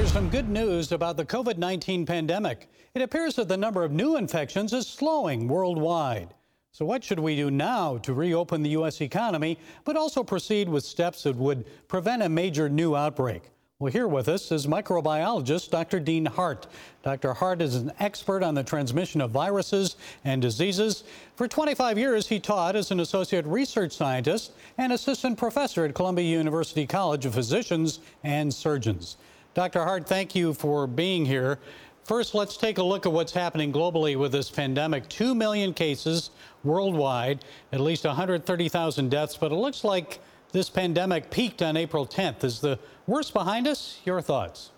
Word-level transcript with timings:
There's 0.00 0.12
some 0.12 0.30
good 0.30 0.48
news 0.48 0.92
about 0.92 1.18
the 1.18 1.26
COVID 1.26 1.58
19 1.58 2.06
pandemic. 2.06 2.70
It 2.94 3.02
appears 3.02 3.36
that 3.36 3.48
the 3.48 3.56
number 3.58 3.84
of 3.84 3.92
new 3.92 4.16
infections 4.16 4.72
is 4.72 4.86
slowing 4.86 5.46
worldwide. 5.46 6.32
So, 6.72 6.86
what 6.86 7.04
should 7.04 7.20
we 7.20 7.36
do 7.36 7.50
now 7.50 7.98
to 7.98 8.14
reopen 8.14 8.62
the 8.62 8.70
U.S. 8.70 9.02
economy, 9.02 9.58
but 9.84 9.98
also 9.98 10.24
proceed 10.24 10.70
with 10.70 10.84
steps 10.84 11.24
that 11.24 11.36
would 11.36 11.66
prevent 11.86 12.22
a 12.22 12.30
major 12.30 12.70
new 12.70 12.96
outbreak? 12.96 13.42
Well, 13.78 13.92
here 13.92 14.08
with 14.08 14.26
us 14.30 14.50
is 14.50 14.66
microbiologist 14.66 15.68
Dr. 15.68 16.00
Dean 16.00 16.24
Hart. 16.24 16.66
Dr. 17.02 17.34
Hart 17.34 17.60
is 17.60 17.76
an 17.76 17.92
expert 18.00 18.42
on 18.42 18.54
the 18.54 18.64
transmission 18.64 19.20
of 19.20 19.30
viruses 19.30 19.96
and 20.24 20.40
diseases. 20.40 21.04
For 21.36 21.46
25 21.46 21.98
years, 21.98 22.26
he 22.26 22.40
taught 22.40 22.74
as 22.74 22.90
an 22.90 23.00
associate 23.00 23.44
research 23.44 23.92
scientist 23.92 24.52
and 24.78 24.94
assistant 24.94 25.36
professor 25.36 25.84
at 25.84 25.94
Columbia 25.94 26.24
University 26.24 26.86
College 26.86 27.26
of 27.26 27.34
Physicians 27.34 28.00
and 28.24 28.52
Surgeons. 28.52 29.18
Dr. 29.54 29.82
Hart, 29.84 30.06
thank 30.06 30.34
you 30.34 30.54
for 30.54 30.86
being 30.86 31.26
here. 31.26 31.58
First, 32.04 32.34
let's 32.34 32.56
take 32.56 32.78
a 32.78 32.82
look 32.82 33.04
at 33.04 33.12
what's 33.12 33.32
happening 33.32 33.72
globally 33.72 34.16
with 34.16 34.32
this 34.32 34.50
pandemic. 34.50 35.08
Two 35.08 35.34
million 35.34 35.74
cases 35.74 36.30
worldwide, 36.64 37.44
at 37.72 37.80
least 37.80 38.04
130,000 38.04 39.10
deaths, 39.10 39.36
but 39.36 39.52
it 39.52 39.56
looks 39.56 39.82
like 39.84 40.20
this 40.52 40.70
pandemic 40.70 41.30
peaked 41.30 41.62
on 41.62 41.76
April 41.76 42.06
10th. 42.06 42.44
Is 42.44 42.60
the 42.60 42.78
worst 43.06 43.32
behind 43.32 43.66
us? 43.66 44.00
Your 44.04 44.20
thoughts? 44.20 44.70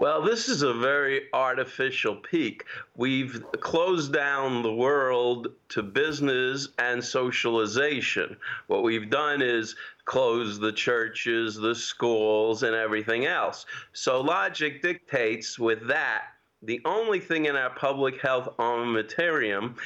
Well, 0.00 0.22
this 0.22 0.48
is 0.48 0.62
a 0.62 0.72
very 0.72 1.28
artificial 1.34 2.16
peak. 2.16 2.64
We've 2.96 3.44
closed 3.60 4.14
down 4.14 4.62
the 4.62 4.72
world 4.72 5.48
to 5.68 5.82
business 5.82 6.68
and 6.78 7.04
socialization. 7.04 8.38
What 8.68 8.82
we've 8.82 9.10
done 9.10 9.42
is 9.42 9.76
close 10.06 10.58
the 10.58 10.72
churches, 10.72 11.54
the 11.54 11.74
schools, 11.74 12.62
and 12.62 12.74
everything 12.74 13.26
else. 13.26 13.66
So 13.92 14.22
logic 14.22 14.80
dictates 14.80 15.58
with 15.58 15.86
that, 15.88 16.28
the 16.62 16.80
only 16.86 17.20
thing 17.20 17.44
in 17.44 17.54
our 17.54 17.74
public 17.74 18.22
health 18.22 18.48
armamentarium 18.58 19.76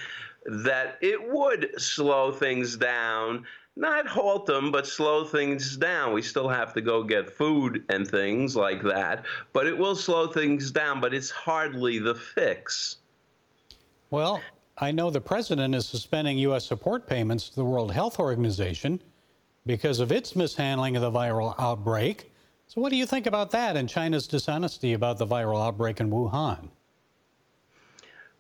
that 0.46 0.96
it 1.00 1.28
would 1.28 1.70
slow 1.76 2.30
things 2.30 2.76
down 2.76 3.44
not 3.76 4.06
halt 4.06 4.46
them, 4.46 4.70
but 4.70 4.86
slow 4.86 5.24
things 5.24 5.76
down. 5.76 6.12
We 6.12 6.22
still 6.22 6.48
have 6.48 6.72
to 6.74 6.80
go 6.80 7.02
get 7.02 7.30
food 7.30 7.84
and 7.88 8.06
things 8.06 8.54
like 8.54 8.82
that, 8.82 9.24
but 9.52 9.66
it 9.66 9.76
will 9.76 9.96
slow 9.96 10.28
things 10.28 10.70
down, 10.70 11.00
but 11.00 11.12
it's 11.12 11.30
hardly 11.30 11.98
the 11.98 12.14
fix. 12.14 12.98
Well, 14.10 14.40
I 14.78 14.92
know 14.92 15.10
the 15.10 15.20
president 15.20 15.74
is 15.74 15.86
suspending 15.86 16.38
U.S. 16.38 16.64
support 16.64 17.06
payments 17.06 17.48
to 17.48 17.56
the 17.56 17.64
World 17.64 17.92
Health 17.92 18.18
Organization 18.18 19.00
because 19.66 20.00
of 20.00 20.12
its 20.12 20.36
mishandling 20.36 20.96
of 20.96 21.02
the 21.02 21.10
viral 21.10 21.54
outbreak. 21.58 22.32
So, 22.66 22.80
what 22.80 22.90
do 22.90 22.96
you 22.96 23.06
think 23.06 23.26
about 23.26 23.50
that 23.52 23.76
and 23.76 23.88
China's 23.88 24.26
dishonesty 24.26 24.92
about 24.94 25.18
the 25.18 25.26
viral 25.26 25.64
outbreak 25.64 26.00
in 26.00 26.10
Wuhan? 26.10 26.68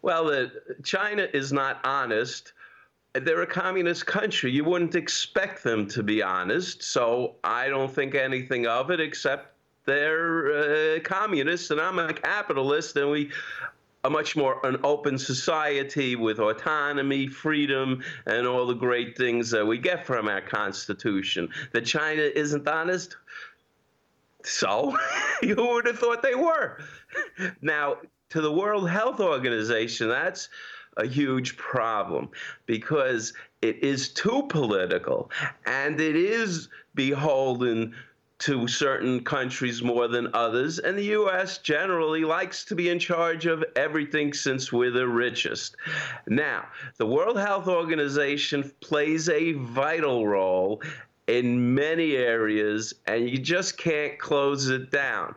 Well, 0.02 0.30
uh, 0.30 0.48
China 0.82 1.28
is 1.32 1.52
not 1.52 1.80
honest 1.84 2.52
they're 3.14 3.42
a 3.42 3.46
communist 3.46 4.06
country. 4.06 4.50
You 4.50 4.64
wouldn't 4.64 4.94
expect 4.94 5.62
them 5.62 5.86
to 5.88 6.02
be 6.02 6.22
honest. 6.22 6.82
So 6.82 7.36
I 7.44 7.68
don't 7.68 7.92
think 7.92 8.14
anything 8.14 8.66
of 8.66 8.90
it 8.90 9.00
except 9.00 9.54
they're 9.84 10.96
uh, 10.96 11.00
communists 11.00 11.70
and 11.70 11.80
I'm 11.80 11.98
a 11.98 12.12
capitalist 12.12 12.96
and 12.96 13.10
we 13.10 13.30
a 14.04 14.10
much 14.10 14.36
more 14.36 14.64
an 14.66 14.76
open 14.84 15.16
society 15.16 16.14
with 16.14 16.38
autonomy, 16.38 17.26
freedom, 17.26 18.02
and 18.26 18.46
all 18.46 18.66
the 18.66 18.74
great 18.74 19.16
things 19.16 19.50
that 19.50 19.66
we 19.66 19.78
get 19.78 20.06
from 20.06 20.28
our 20.28 20.42
Constitution. 20.42 21.48
That 21.72 21.86
China 21.86 22.20
isn't 22.20 22.68
honest? 22.68 23.16
So, 24.42 24.94
you 25.42 25.56
would 25.56 25.86
have 25.86 25.98
thought 25.98 26.22
they 26.22 26.34
were. 26.34 26.82
Now, 27.62 27.96
to 28.28 28.42
the 28.42 28.52
World 28.52 28.90
Health 28.90 29.20
Organization, 29.20 30.08
that's 30.08 30.50
a 30.96 31.06
huge 31.06 31.56
problem 31.56 32.28
because 32.66 33.32
it 33.62 33.82
is 33.82 34.08
too 34.10 34.44
political 34.48 35.30
and 35.66 36.00
it 36.00 36.16
is 36.16 36.68
beholden 36.94 37.94
to 38.40 38.66
certain 38.68 39.22
countries 39.24 39.82
more 39.82 40.08
than 40.08 40.28
others. 40.34 40.78
And 40.78 40.98
the 40.98 41.04
U.S. 41.04 41.58
generally 41.58 42.24
likes 42.24 42.64
to 42.66 42.74
be 42.74 42.90
in 42.90 42.98
charge 42.98 43.46
of 43.46 43.64
everything 43.76 44.34
since 44.34 44.72
we're 44.72 44.90
the 44.90 45.08
richest. 45.08 45.76
Now, 46.26 46.66
the 46.98 47.06
World 47.06 47.38
Health 47.38 47.68
Organization 47.68 48.70
plays 48.80 49.28
a 49.28 49.52
vital 49.52 50.26
role 50.26 50.82
in 51.26 51.74
many 51.74 52.16
areas, 52.16 52.92
and 53.06 53.30
you 53.30 53.38
just 53.38 53.78
can't 53.78 54.18
close 54.18 54.68
it 54.68 54.90
down 54.90 55.34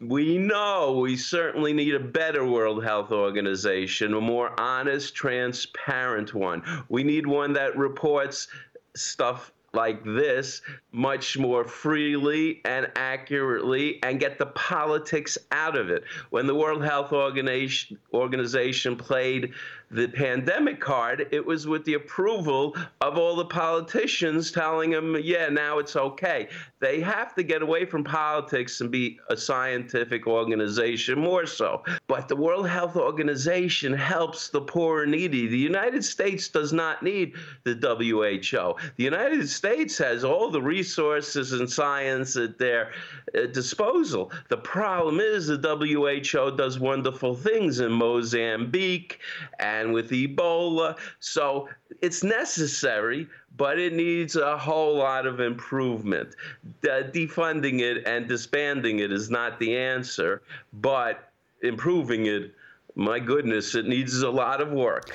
we 0.00 0.38
know 0.38 1.00
we 1.00 1.16
certainly 1.16 1.72
need 1.72 1.94
a 1.94 2.00
better 2.00 2.44
World 2.44 2.84
Health 2.84 3.10
Organization, 3.10 4.14
a 4.14 4.20
more 4.20 4.58
honest, 4.60 5.14
transparent 5.14 6.34
one. 6.34 6.62
We 6.88 7.02
need 7.02 7.26
one 7.26 7.52
that 7.54 7.76
reports 7.76 8.46
stuff 8.94 9.52
like 9.74 10.02
this 10.04 10.62
much 10.92 11.36
more 11.36 11.64
freely 11.64 12.62
and 12.64 12.90
accurately 12.96 14.02
and 14.02 14.18
get 14.18 14.38
the 14.38 14.46
politics 14.46 15.36
out 15.52 15.76
of 15.76 15.90
it. 15.90 16.04
When 16.30 16.46
the 16.46 16.54
World 16.54 16.84
Health 16.84 17.12
Organization, 17.12 18.96
played 18.96 19.52
the 19.90 20.08
pandemic 20.08 20.80
card, 20.80 21.28
it 21.30 21.44
was 21.44 21.66
with 21.66 21.84
the 21.84 21.94
approval 21.94 22.76
of 23.00 23.16
all 23.16 23.36
the 23.36 23.44
politicians 23.44 24.50
telling 24.50 24.90
them, 24.90 25.16
yeah, 25.22 25.48
now 25.48 25.78
it's 25.78 25.96
okay. 25.96 26.48
They 26.80 27.00
have 27.00 27.34
to 27.36 27.42
get 27.42 27.62
away 27.62 27.86
from 27.86 28.04
politics 28.04 28.80
and 28.80 28.90
be 28.90 29.18
a 29.30 29.36
scientific 29.36 30.26
organization 30.26 31.18
more 31.18 31.46
so. 31.46 31.82
But 32.06 32.28
the 32.28 32.36
World 32.36 32.68
Health 32.68 32.96
Organization 32.96 33.92
helps 33.92 34.48
the 34.48 34.60
poor 34.60 35.04
and 35.04 35.12
needy. 35.12 35.46
The 35.46 35.56
United 35.56 36.04
States 36.04 36.48
does 36.48 36.72
not 36.72 37.02
need 37.02 37.34
the 37.64 37.74
WHO. 37.74 38.76
The 38.96 39.04
United 39.04 39.48
States 39.48 39.96
has 39.98 40.22
all 40.22 40.50
the 40.50 40.62
resources 40.62 41.52
and 41.52 41.70
science 41.70 42.36
at 42.36 42.58
their 42.58 42.92
uh, 43.36 43.46
disposal. 43.46 44.30
The 44.48 44.58
problem 44.58 45.20
is 45.20 45.46
the 45.46 45.56
WHO 45.56 46.56
does 46.56 46.78
wonderful 46.78 47.34
things 47.34 47.80
in 47.80 47.92
Mozambique 47.92 49.18
and 49.58 49.77
and 49.80 49.92
with 49.92 50.10
Ebola. 50.10 50.96
So 51.20 51.68
it's 52.00 52.22
necessary, 52.22 53.28
but 53.56 53.78
it 53.78 53.92
needs 53.92 54.36
a 54.36 54.56
whole 54.56 54.96
lot 54.96 55.26
of 55.26 55.40
improvement. 55.40 56.34
defunding 56.82 57.80
it 57.80 58.06
and 58.06 58.28
disbanding 58.28 59.00
it 59.00 59.12
is 59.12 59.30
not 59.30 59.58
the 59.58 59.76
answer, 59.76 60.42
but 60.74 61.32
improving 61.62 62.26
it, 62.26 62.54
my 62.94 63.18
goodness, 63.18 63.74
it 63.74 63.86
needs 63.86 64.22
a 64.22 64.30
lot 64.30 64.60
of 64.60 64.70
work. 64.70 65.10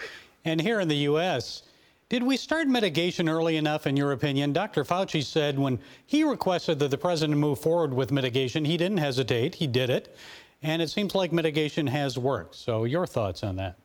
And 0.45 0.59
here 0.59 0.79
in 0.79 0.87
the 0.87 0.97
U.S., 0.97 1.63
did 2.09 2.21
we 2.21 2.37
start 2.37 2.67
mitigation 2.67 3.27
early 3.27 3.57
enough, 3.57 3.87
in 3.87 3.97
your 3.97 4.11
opinion? 4.11 4.53
Dr. 4.53 4.83
Fauci 4.83 5.23
said 5.23 5.57
when 5.57 5.79
he 6.05 6.23
requested 6.23 6.77
that 6.79 6.91
the 6.91 6.97
president 6.97 7.39
move 7.39 7.59
forward 7.59 7.93
with 7.93 8.11
mitigation, 8.11 8.65
he 8.65 8.77
didn't 8.77 8.99
hesitate, 8.99 9.55
he 9.55 9.67
did 9.67 9.89
it. 9.89 10.15
And 10.61 10.81
it 10.81 10.89
seems 10.89 11.15
like 11.15 11.33
mitigation 11.33 11.87
has 11.87 12.17
worked. 12.17 12.55
So, 12.55 12.85
your 12.85 13.05
thoughts 13.05 13.43
on 13.43 13.55
that? 13.57 13.77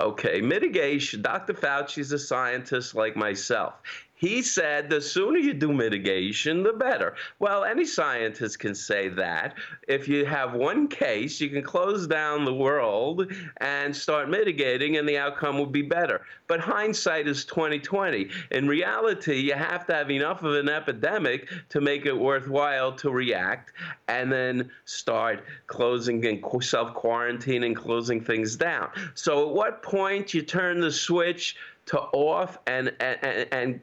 Okay, 0.00 0.40
mitigation. 0.40 1.22
Dr. 1.22 1.54
Fauci 1.54 1.98
is 1.98 2.10
a 2.10 2.18
scientist 2.18 2.94
like 2.94 3.14
myself. 3.16 3.74
He 4.16 4.42
said 4.42 4.88
the 4.88 5.00
sooner 5.00 5.38
you 5.38 5.52
do 5.52 5.72
mitigation, 5.72 6.62
the 6.62 6.72
better. 6.72 7.14
Well, 7.40 7.64
any 7.64 7.84
scientist 7.84 8.60
can 8.60 8.74
say 8.74 9.08
that. 9.08 9.56
If 9.88 10.06
you 10.06 10.24
have 10.24 10.54
one 10.54 10.86
case, 10.86 11.40
you 11.40 11.50
can 11.50 11.62
close 11.62 12.06
down 12.06 12.44
the 12.44 12.54
world 12.54 13.30
and 13.56 13.94
start 13.94 14.30
mitigating, 14.30 14.96
and 14.96 15.08
the 15.08 15.18
outcome 15.18 15.58
would 15.58 15.72
be 15.72 15.82
better. 15.82 16.22
But 16.46 16.60
hindsight 16.60 17.26
is 17.26 17.44
2020. 17.44 18.30
In 18.52 18.68
reality, 18.68 19.40
you 19.40 19.54
have 19.54 19.84
to 19.88 19.94
have 19.94 20.10
enough 20.10 20.44
of 20.44 20.54
an 20.54 20.68
epidemic 20.68 21.48
to 21.70 21.80
make 21.80 22.06
it 22.06 22.16
worthwhile 22.16 22.92
to 22.92 23.10
react, 23.10 23.72
and 24.06 24.32
then 24.32 24.70
start 24.84 25.44
closing 25.66 26.24
and 26.24 26.42
self 26.62 26.94
quarantining, 26.94 27.74
closing 27.74 28.22
things 28.22 28.54
down. 28.54 28.90
So, 29.14 29.48
at 29.48 29.54
what 29.54 29.82
point 29.82 30.32
you 30.32 30.42
turn 30.42 30.80
the 30.80 30.92
switch? 30.92 31.56
to 31.86 31.98
off 31.98 32.58
and, 32.66 32.94
and, 33.00 33.46
and 33.52 33.80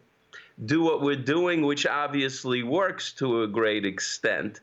do 0.66 0.82
what 0.82 1.02
we're 1.02 1.16
doing, 1.16 1.66
which 1.66 1.86
obviously 1.86 2.64
works 2.64 3.14
to 3.14 3.44
a 3.44 3.48
great 3.48 3.86
extent. 3.86 4.60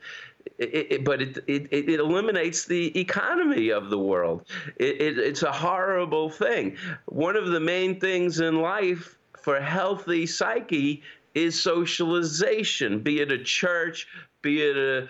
It, 0.58 0.92
it, 0.92 1.04
but 1.04 1.20
it, 1.20 1.38
it, 1.46 1.68
it, 1.70 2.00
eliminates 2.00 2.64
the 2.64 2.98
economy 2.98 3.70
of 3.70 3.90
the 3.90 3.98
world. 3.98 4.46
It, 4.76 5.18
it's 5.18 5.42
a 5.42 5.52
horrible 5.52 6.30
thing. 6.30 6.76
One 7.06 7.36
of 7.36 7.48
the 7.48 7.60
main 7.60 8.00
things 8.00 8.40
in 8.40 8.60
life 8.60 9.18
for 9.40 9.60
healthy 9.60 10.26
psyche 10.26 11.02
is 11.34 11.60
socialization, 11.60 13.00
be 13.00 13.20
it 13.20 13.30
a 13.30 13.38
church, 13.38 14.08
be 14.42 14.62
it 14.62 14.76
a, 14.76 15.08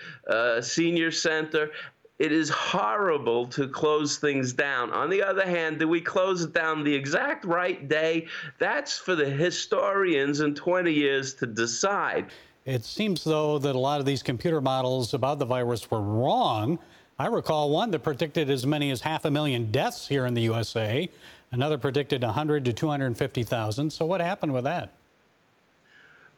a 0.56 0.62
senior 0.62 1.10
center 1.10 1.70
it 2.18 2.32
is 2.32 2.48
horrible 2.48 3.46
to 3.46 3.68
close 3.68 4.16
things 4.16 4.52
down. 4.52 4.92
On 4.92 5.08
the 5.08 5.22
other 5.22 5.46
hand, 5.46 5.78
do 5.78 5.86
we 5.86 6.00
close 6.00 6.42
it 6.42 6.52
down 6.52 6.82
the 6.82 6.94
exact 6.94 7.44
right 7.44 7.88
day? 7.88 8.26
That's 8.58 8.98
for 8.98 9.14
the 9.14 9.28
historians 9.28 10.40
in 10.40 10.54
20 10.54 10.92
years 10.92 11.34
to 11.34 11.46
decide. 11.46 12.26
It 12.64 12.84
seems, 12.84 13.24
though, 13.24 13.58
that 13.58 13.76
a 13.76 13.78
lot 13.78 14.00
of 14.00 14.06
these 14.06 14.22
computer 14.22 14.60
models 14.60 15.14
about 15.14 15.38
the 15.38 15.46
virus 15.46 15.90
were 15.90 16.02
wrong. 16.02 16.78
I 17.18 17.26
recall 17.26 17.70
one 17.70 17.90
that 17.92 18.00
predicted 18.00 18.50
as 18.50 18.66
many 18.66 18.90
as 18.90 19.00
half 19.00 19.24
a 19.24 19.30
million 19.30 19.70
deaths 19.70 20.06
here 20.06 20.26
in 20.26 20.34
the 20.34 20.42
USA. 20.42 21.08
Another 21.52 21.78
predicted 21.78 22.22
100 22.22 22.64
to 22.64 22.72
250,000. 22.72 23.90
So, 23.90 24.04
what 24.04 24.20
happened 24.20 24.52
with 24.52 24.64
that? 24.64 24.92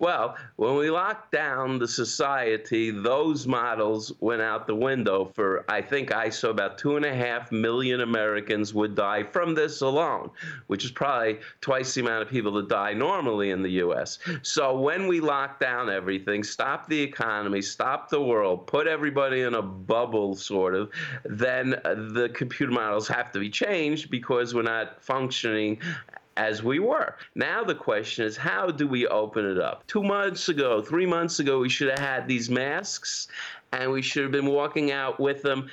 Well, 0.00 0.38
when 0.56 0.76
we 0.76 0.88
locked 0.91 1.31
down 1.31 1.79
the 1.79 1.87
society, 1.87 2.91
those 2.91 3.47
models 3.47 4.11
went 4.20 4.41
out 4.41 4.67
the 4.67 4.75
window 4.75 5.26
for, 5.35 5.67
I 5.69 5.82
think 5.82 6.11
I 6.11 6.31
saw 6.31 6.49
about 6.49 6.79
two 6.79 6.97
and 6.97 7.05
a 7.05 7.14
half 7.14 7.52
million 7.52 8.00
Americans 8.00 8.73
would 8.73 8.94
die 8.94 9.23
from 9.23 9.55
this 9.55 9.82
alone, 9.82 10.31
which 10.69 10.87
is 10.87 10.91
probably 10.91 11.41
twice 11.61 11.93
the 11.93 12.00
amount 12.00 12.23
of 12.23 12.31
people 12.31 12.52
that 12.52 12.70
die 12.70 12.94
normally 12.94 13.50
in 13.50 13.61
the 13.61 13.73
U.S. 13.73 14.19
So 14.41 14.81
when 14.81 15.06
we 15.06 15.20
locked 15.20 15.61
down 15.61 15.91
everything, 15.91 16.44
stopped 16.44 16.88
the 16.88 17.03
economy, 17.03 17.61
stopped 17.61 18.08
the 18.08 18.23
world, 18.23 18.67
put 18.67 18.87
everybody 18.87 19.43
in 19.43 19.53
a 19.53 19.62
bubble, 19.62 20.35
sort 20.35 20.75
of, 20.75 20.91
then 21.26 21.75
uh, 21.85 21.94
the 21.94 22.31
computer 22.32 22.73
models 22.73 23.06
have 23.08 23.32
to 23.32 23.38
be 23.38 23.50
changed 23.50 24.11
because 24.11 24.55
we're 24.55 24.62
not 24.62 25.03
functioning 25.03 25.79
as 26.37 26.62
we 26.62 26.79
were. 26.79 27.17
Now 27.35 27.65
the 27.65 27.75
question 27.75 28.25
is, 28.25 28.37
how 28.37 28.71
do 28.71 28.87
we 28.87 29.06
open 29.06 29.44
it 29.44 29.59
up? 29.59 29.87
Two 29.87 30.03
months 30.03 30.49
ago, 30.49 30.82
three 30.82 31.06
months 31.06 31.38
ago, 31.38 31.61
we 31.61 31.69
should 31.69 31.91
have 31.91 31.99
had 31.99 32.29
these 32.29 32.50
masks 32.50 33.29
and 33.73 33.91
we 33.91 34.03
should 34.03 34.23
have 34.23 34.32
been 34.32 34.47
walking 34.47 34.93
out 34.93 35.21
with 35.21 35.43
them 35.43 35.69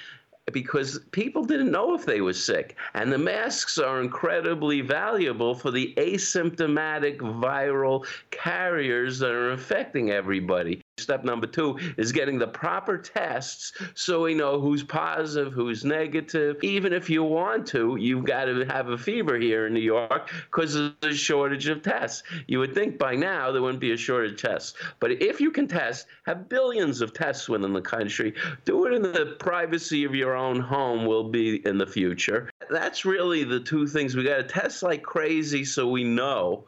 because 0.52 1.00
people 1.12 1.44
didn't 1.44 1.72
know 1.72 1.94
if 1.94 2.06
they 2.06 2.22
were 2.22 2.34
sick. 2.34 2.78
And 2.94 3.12
the 3.12 3.18
masks 3.18 3.78
are 3.78 4.02
incredibly 4.02 4.82
valuable 4.82 5.54
for 5.54 5.72
the 5.72 5.94
asymptomatic 5.98 7.18
viral 7.18 8.06
carriers 8.32 9.20
that 9.20 9.32
are 9.32 9.52
infecting 9.52 10.12
everybody. 10.12 10.82
Step 11.00 11.24
number 11.24 11.46
two 11.46 11.78
is 11.98 12.12
getting 12.12 12.40
the 12.40 12.48
proper 12.48 12.98
tests 12.98 13.72
so 13.94 14.24
we 14.24 14.34
know 14.34 14.60
who's 14.60 14.82
positive, 14.82 15.54
who's 15.54 15.86
negative. 15.86 16.58
Even 16.64 16.92
if 16.92 17.08
you 17.08 17.24
want 17.24 17.68
to, 17.68 17.98
you've 17.98 18.26
got 18.26 18.46
to 18.46 18.66
have 18.66 18.90
a 18.90 18.98
fever 18.98 19.38
here 19.38 19.68
in 19.68 19.76
New 19.76 19.80
York 19.80 20.32
because 20.52 20.74
there's 20.74 21.14
a 21.14 21.18
shortage 21.18 21.68
of 21.68 21.84
tests. 21.84 22.24
You 22.48 22.58
would 22.58 22.74
think 22.74 22.98
by 22.98 23.14
now 23.16 23.52
there 23.52 23.62
wouldn't 23.62 23.80
be 23.80 23.92
a 23.92 23.98
shortage 23.98 24.32
of 24.32 24.38
tests. 24.42 24.74
But 25.00 25.12
if 25.22 25.40
you 25.40 25.52
can 25.52 25.68
test, 25.68 26.08
have 26.26 26.50
billions 26.50 27.02
of 27.02 27.14
tests 27.14 27.48
within 27.48 27.74
the 27.74 27.82
country, 27.82 28.34
do 28.66 28.88
it 28.88 28.94
in 28.94 29.04
the 29.04 29.36
privacy 29.38 30.04
of 30.04 30.16
your 30.16 30.36
own 30.36 30.60
home, 30.60 31.06
will 31.06 31.30
be 31.30 31.64
in 31.68 31.78
the 31.78 31.86
future. 31.86 32.50
That's 32.72 33.06
really 33.06 33.44
the 33.44 33.60
two 33.60 33.86
things. 33.86 34.16
We 34.16 34.24
got 34.24 34.38
to 34.38 34.44
test 34.44 34.82
like 34.82 35.04
crazy 35.04 35.64
so 35.64 35.88
we 35.88 36.04
know 36.04 36.66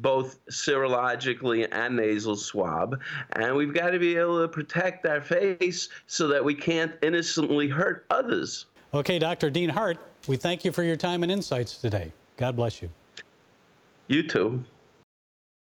both 0.00 0.38
serologically 0.46 1.68
and 1.72 1.96
nasal 1.96 2.36
swab. 2.36 3.00
And 3.32 3.54
we've 3.56 3.74
got 3.74 3.90
to 3.90 3.98
be 3.98 4.16
able 4.16 4.40
to 4.40 4.48
protect 4.48 5.06
our 5.06 5.20
face 5.20 5.88
so 6.06 6.28
that 6.28 6.44
we 6.44 6.54
can't 6.54 6.92
innocently 7.02 7.68
hurt 7.68 8.06
others. 8.10 8.66
Okay, 8.94 9.18
Dr. 9.18 9.50
Dean 9.50 9.68
Hart, 9.68 9.98
we 10.26 10.36
thank 10.36 10.64
you 10.64 10.72
for 10.72 10.82
your 10.82 10.96
time 10.96 11.22
and 11.22 11.30
insights 11.30 11.78
today. 11.78 12.12
God 12.36 12.56
bless 12.56 12.80
you. 12.80 12.88
You 14.06 14.22
too. 14.26 14.64